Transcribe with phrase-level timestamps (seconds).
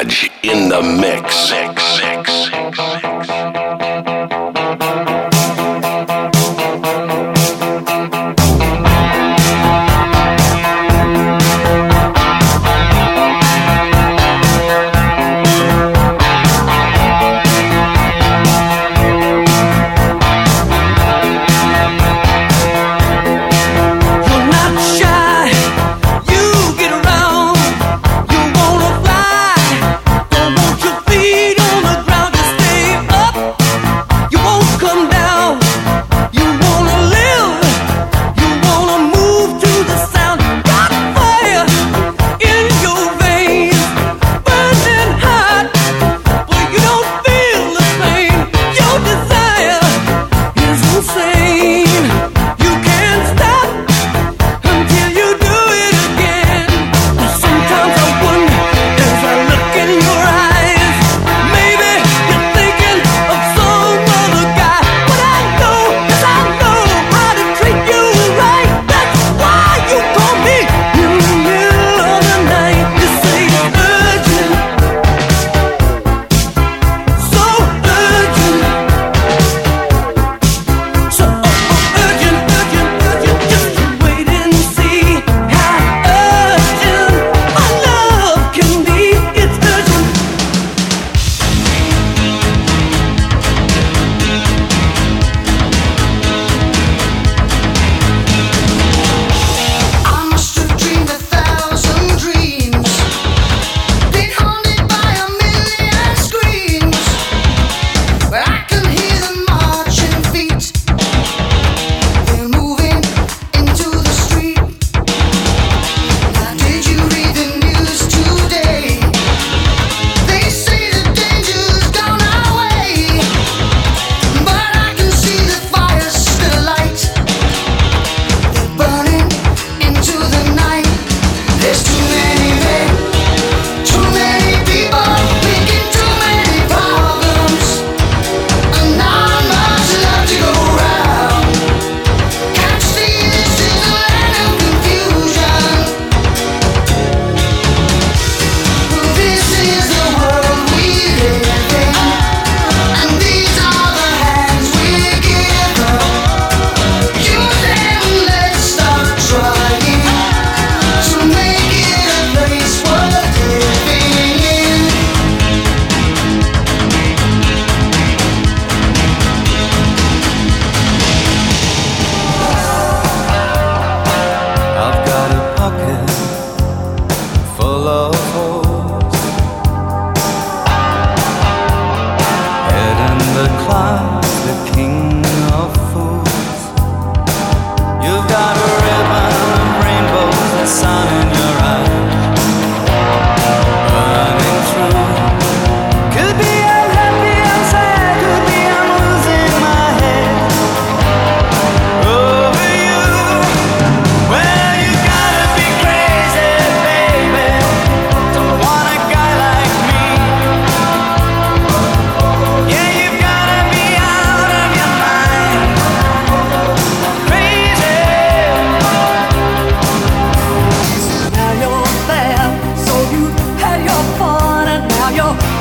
[0.00, 1.50] Garage in the mix.
[1.50, 3.79] mix, mix, mix.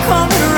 [0.10, 0.49] come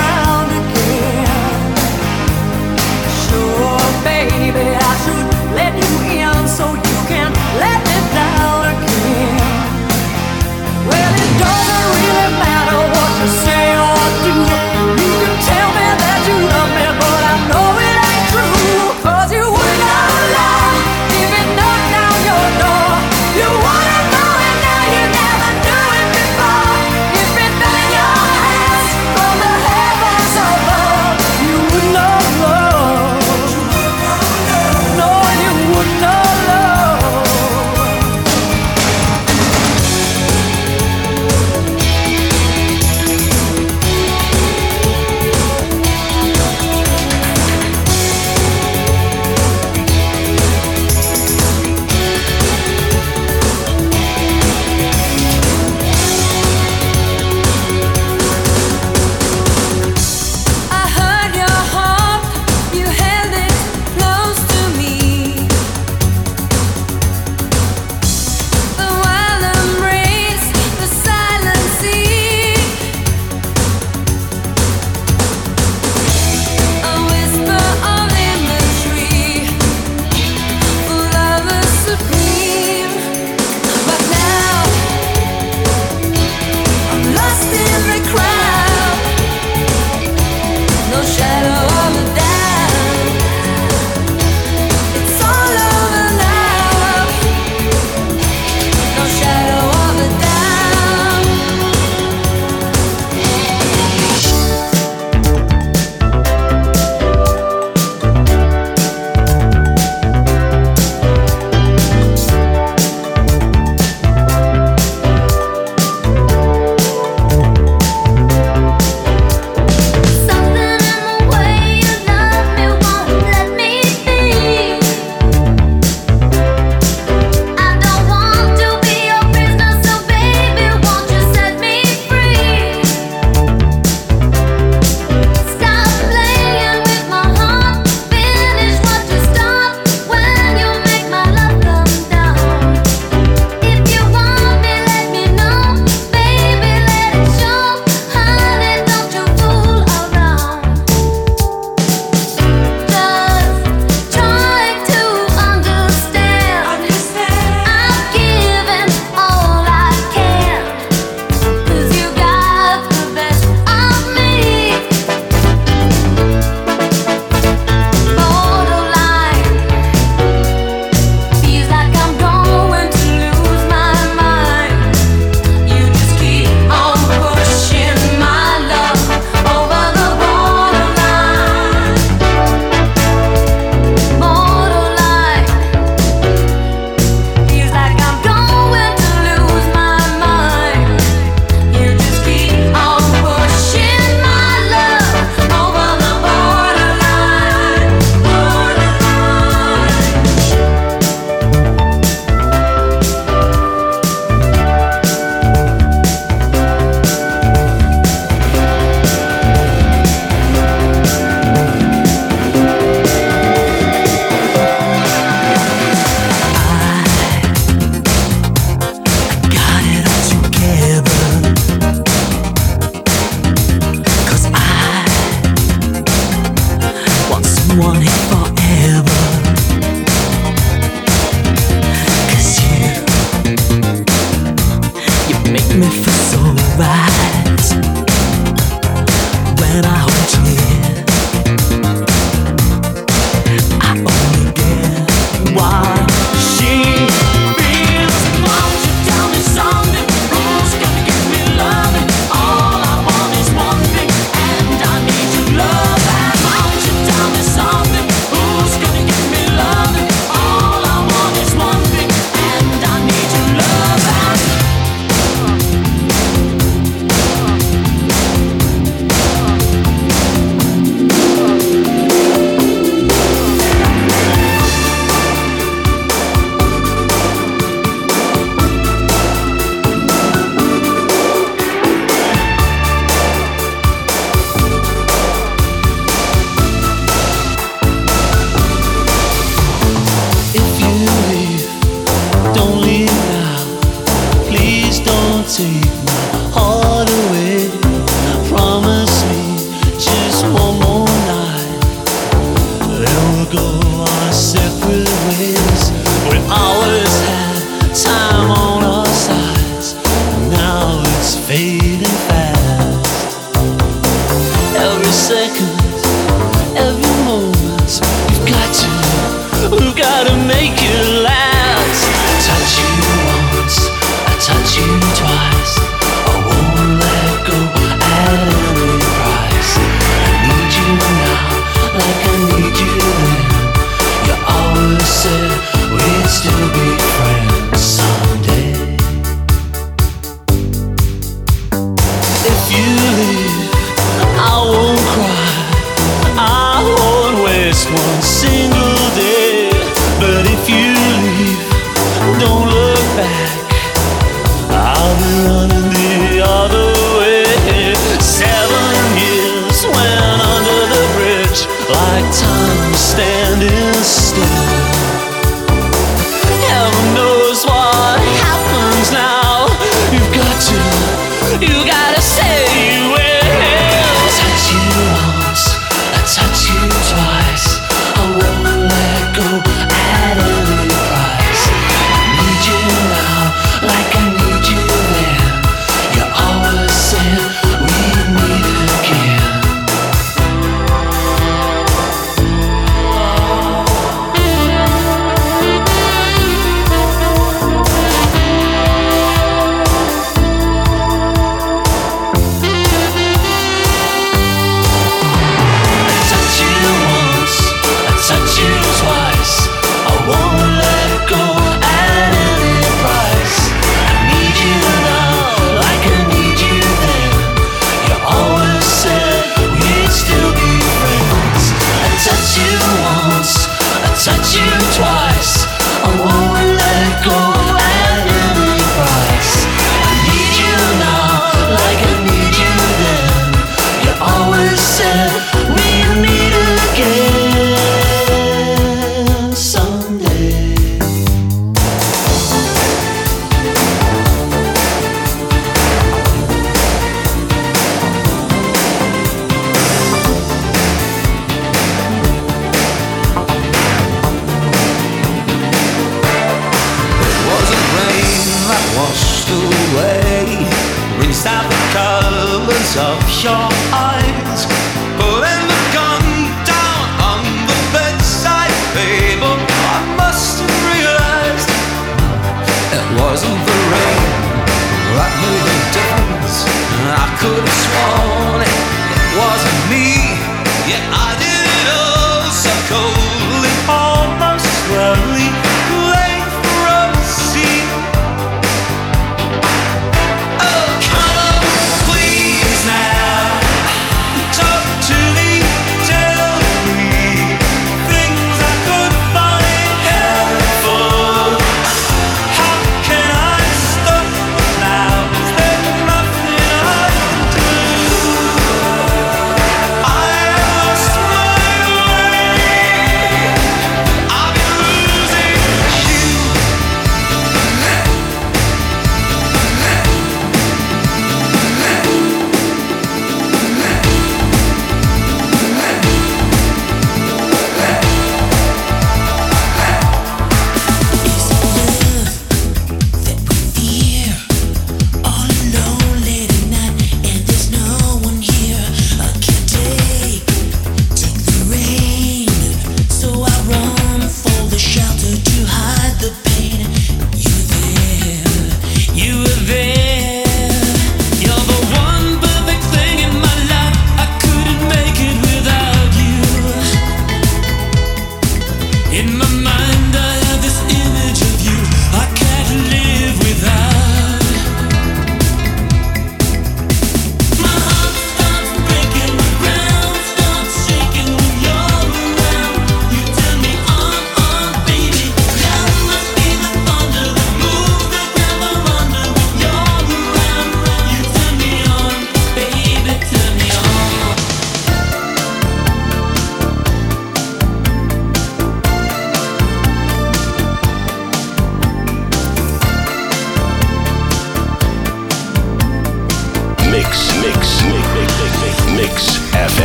[227.80, 228.41] One is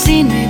[0.00, 0.49] seen me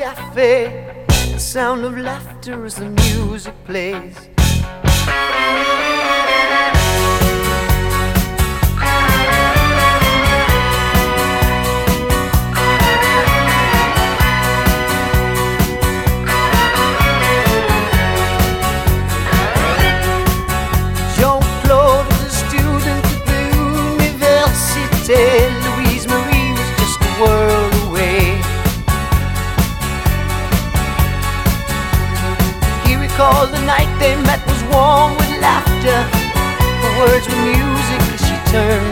[0.00, 1.04] cafe.
[1.08, 4.16] The sound of laughter as the music plays.
[21.16, 23.42] Jean-Claude is a student at the
[24.06, 25.39] university.
[37.00, 38.89] words were music as she turned.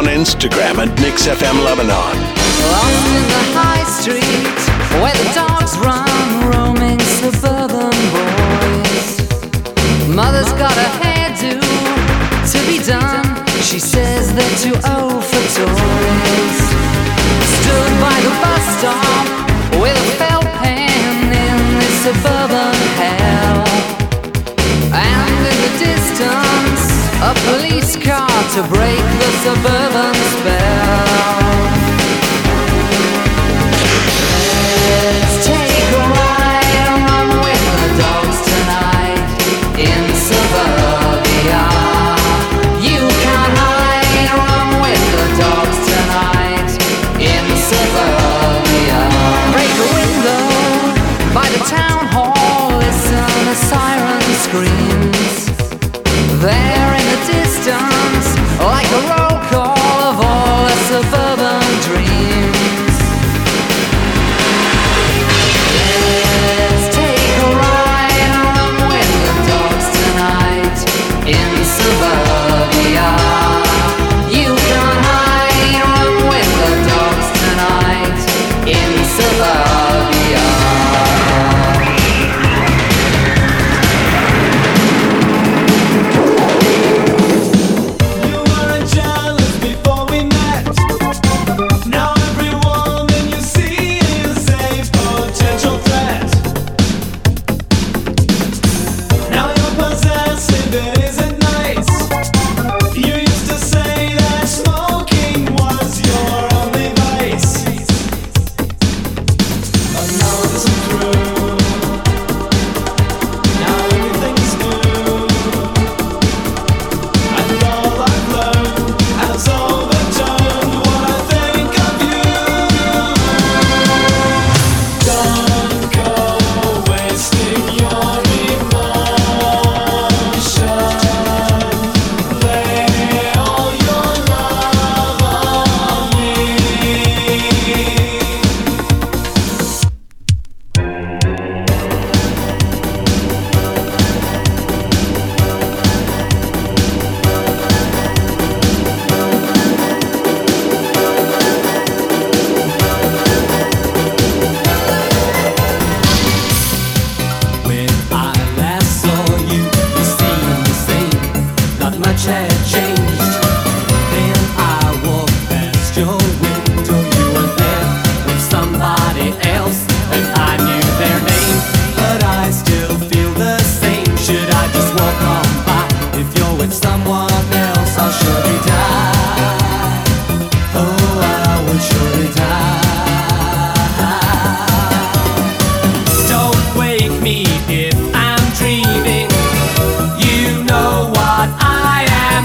[0.00, 2.16] on Instagram at MixFM Lebanon.
[2.72, 4.60] Lost in the high street
[4.96, 9.20] where the dogs run, roaming suburban boys.
[10.08, 11.60] Mother's got a hairdo
[12.48, 13.28] to be done.
[13.60, 16.58] She says they're too old for toys.
[17.60, 19.26] Stood by the bus stop
[19.84, 23.68] with a felt pen in this suburban hell.
[24.96, 26.84] And in the distance,
[27.20, 29.89] a police car to break the suburban.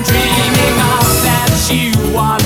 [0.08, 2.44] dreaming of that you want.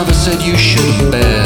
[0.00, 1.39] Mother said you shouldn't bet.